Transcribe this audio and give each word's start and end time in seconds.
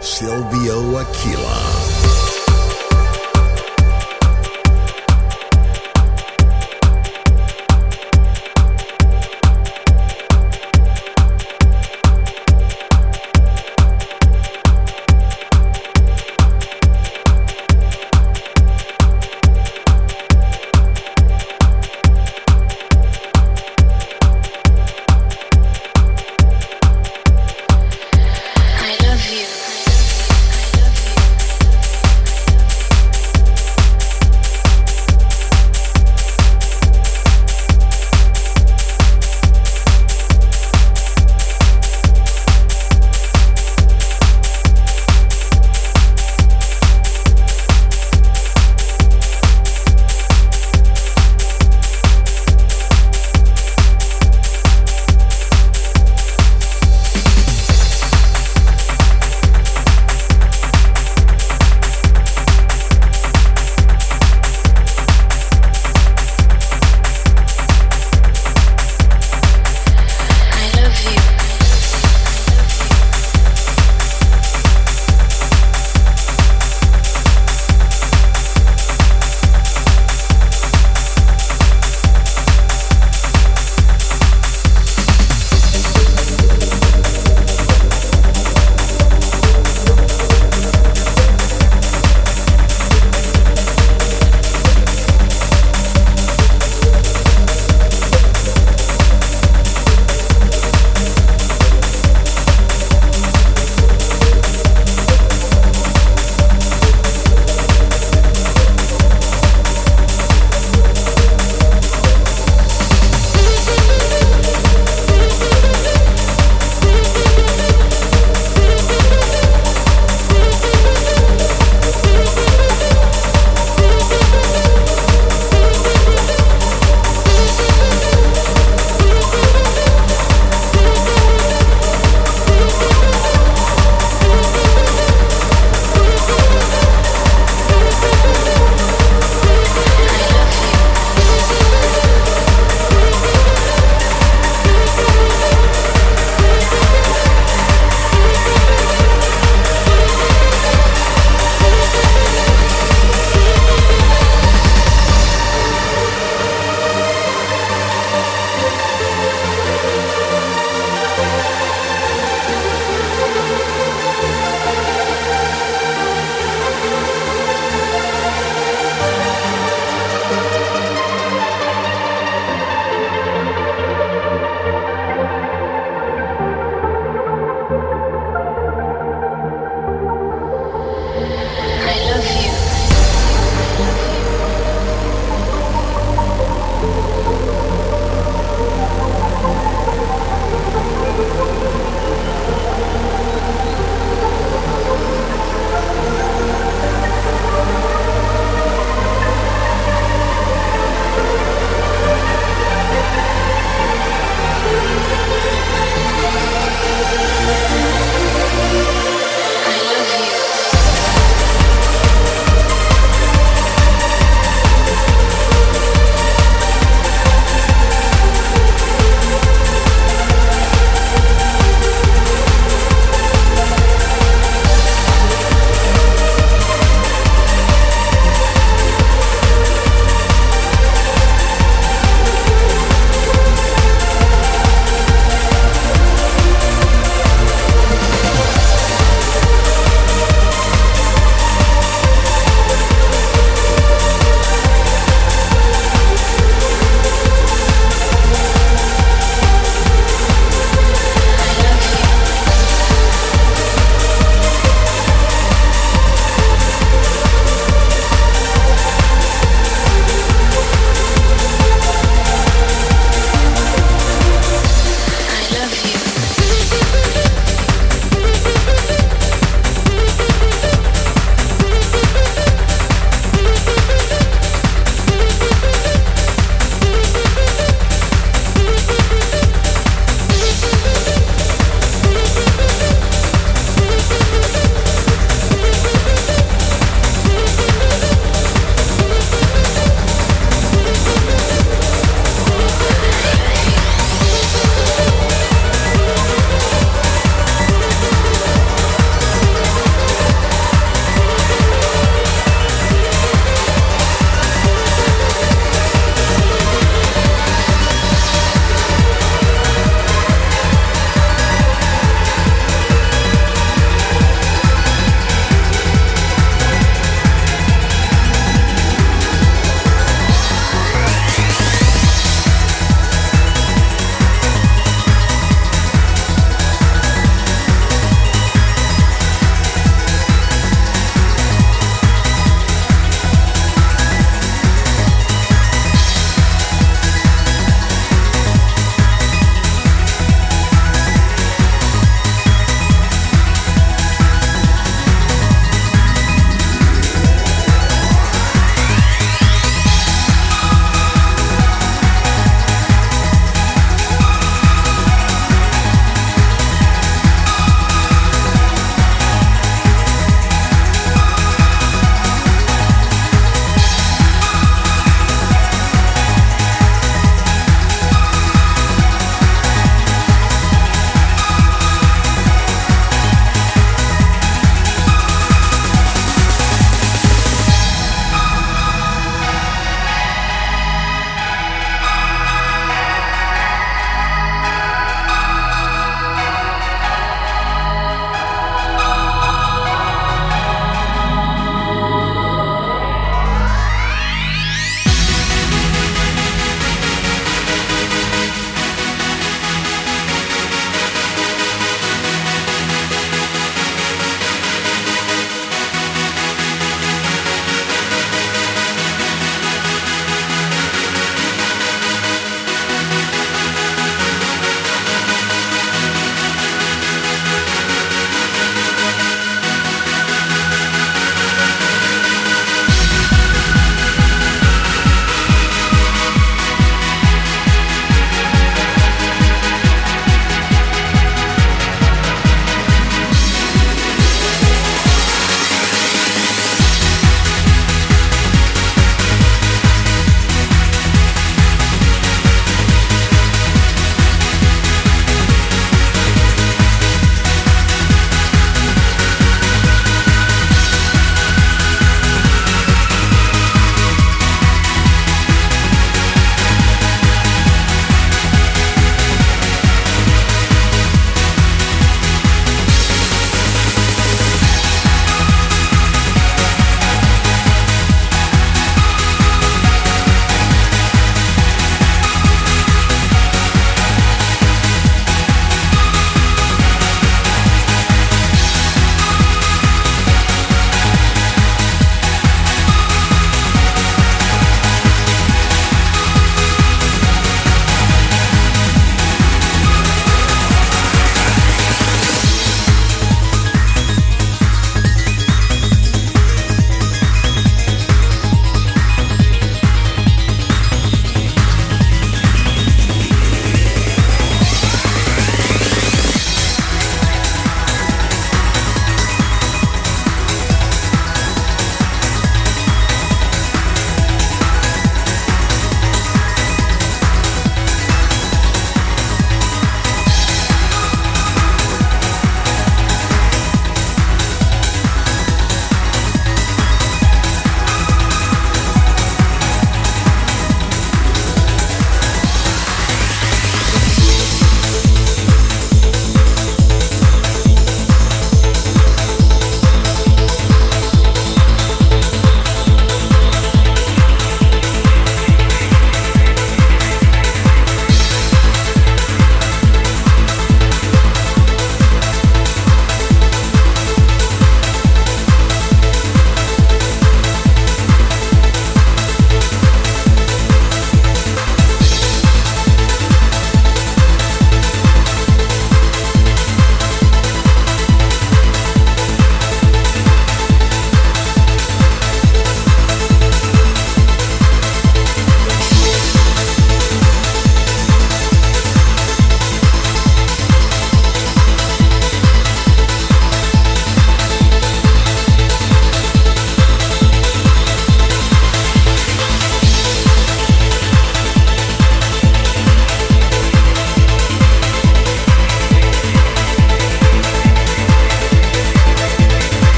Silvio 0.00 0.98
Aquila. 0.98 1.75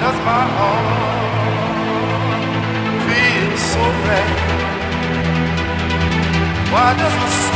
Does 0.00 0.18
my 0.30 0.44
heart 0.56 0.86
feel 3.06 3.50
so 3.72 3.84
bad? 4.06 4.30
Why 6.72 6.88
does 7.00 7.14
my 7.22 7.47